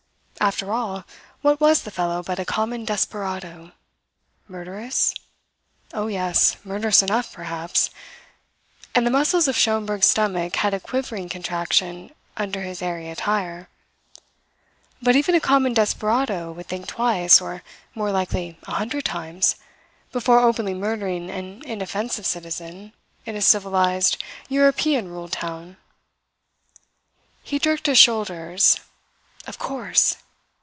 After 0.41 0.73
all, 0.73 1.05
what 1.43 1.61
was 1.61 1.83
the 1.83 1.91
fellow 1.91 2.23
but 2.23 2.39
a 2.39 2.45
common 2.45 2.83
desperado? 2.83 3.73
Murderous? 4.47 5.13
Oh, 5.93 6.07
yes; 6.07 6.57
murderous 6.65 7.03
enough, 7.03 7.31
perhaps 7.31 7.91
and 8.95 9.05
the 9.05 9.11
muscles 9.11 9.47
of 9.47 9.55
Schomberg's 9.55 10.07
stomach 10.07 10.55
had 10.55 10.73
a 10.73 10.79
quivering 10.79 11.29
contraction 11.29 12.11
under 12.37 12.61
his 12.63 12.81
airy 12.81 13.07
attire. 13.11 13.69
But 14.99 15.15
even 15.15 15.35
a 15.35 15.39
common 15.39 15.75
desperado 15.75 16.51
would 16.53 16.65
think 16.67 16.87
twice 16.87 17.39
or, 17.39 17.61
more 17.93 18.11
likely, 18.11 18.57
a 18.63 18.71
hundred 18.71 19.05
times, 19.05 19.57
before 20.11 20.39
openly 20.39 20.73
murdering 20.73 21.29
an 21.29 21.61
inoffensive 21.65 22.25
citizen 22.25 22.93
in 23.27 23.35
a 23.35 23.43
civilized, 23.43 24.17
European 24.49 25.07
ruled 25.07 25.33
town. 25.33 25.77
He 27.43 27.59
jerked 27.59 27.85
his 27.85 27.99
shoulders. 27.99 28.79
Of 29.45 29.59
course! 29.59 30.17